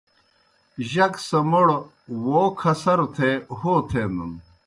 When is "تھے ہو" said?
3.15-3.73